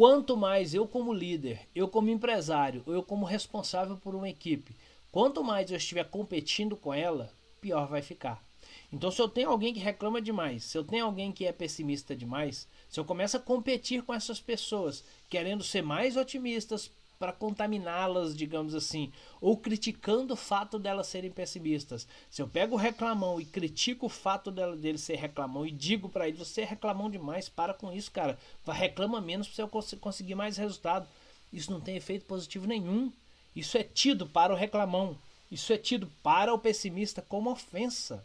[0.00, 4.74] quanto mais eu como líder, eu como empresário, eu como responsável por uma equipe,
[5.12, 7.30] quanto mais eu estiver competindo com ela,
[7.60, 8.42] pior vai ficar.
[8.90, 12.16] Então, se eu tenho alguém que reclama demais, se eu tenho alguém que é pessimista
[12.16, 16.90] demais, se eu começo a competir com essas pessoas, querendo ser mais otimistas
[17.20, 19.12] para contaminá-las, digamos assim,
[19.42, 22.08] ou criticando o fato delas serem pessimistas.
[22.30, 26.08] Se eu pego o reclamão e critico o fato dela, dele ser reclamão e digo
[26.08, 28.38] para ele, você é reclamão demais, para com isso, cara.
[28.66, 31.06] Reclama menos para você conseguir mais resultado.
[31.52, 33.12] Isso não tem efeito positivo nenhum.
[33.54, 35.14] Isso é tido para o reclamão.
[35.50, 38.24] Isso é tido para o pessimista como ofensa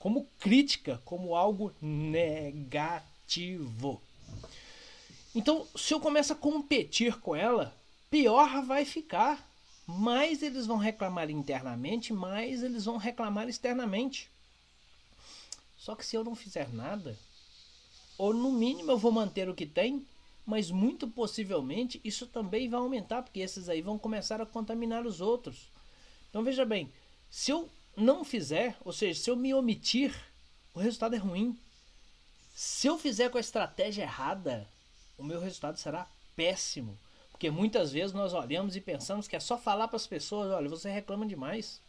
[0.00, 2.82] como crítica, como algo negativo.
[5.32, 7.72] Então, se eu começo a competir com ela,
[8.12, 9.50] pior vai ficar.
[9.86, 14.30] Mais eles vão reclamar internamente, mais eles vão reclamar externamente.
[15.76, 17.18] Só que se eu não fizer nada,
[18.16, 20.06] ou no mínimo eu vou manter o que tem,
[20.46, 25.20] mas muito possivelmente isso também vai aumentar, porque esses aí vão começar a contaminar os
[25.20, 25.68] outros.
[26.30, 26.92] Então veja bem,
[27.28, 30.14] se eu não fizer, ou seja, se eu me omitir,
[30.74, 31.58] o resultado é ruim.
[32.54, 34.68] Se eu fizer com a estratégia errada,
[35.18, 36.96] o meu resultado será péssimo.
[37.42, 40.68] Porque muitas vezes nós olhamos e pensamos que é só falar para as pessoas: olha,
[40.68, 41.80] você reclama demais.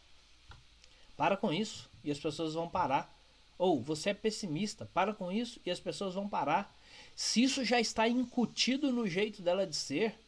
[1.16, 3.16] Para com isso e as pessoas vão parar.
[3.56, 6.76] Ou você é pessimista, para com isso e as pessoas vão parar.
[7.14, 10.18] Se isso já está incutido no jeito dela de ser,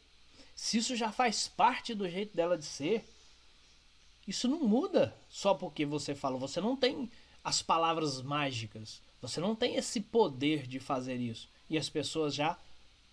[0.55, 3.05] se isso já faz parte do jeito dela de ser,
[4.25, 6.37] isso não muda só porque você fala.
[6.37, 7.11] Você não tem
[7.43, 9.01] as palavras mágicas.
[9.21, 11.49] Você não tem esse poder de fazer isso.
[11.69, 12.57] E as pessoas já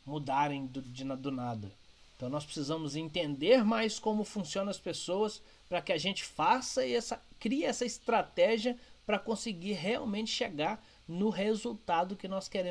[0.07, 1.73] mudarem do, de, do nada.
[2.17, 7.20] Então nós precisamos entender mais como funcionam as pessoas para que a gente faça essa,
[7.39, 12.62] crie essa estratégia para conseguir realmente chegar no resultado que nós queremos.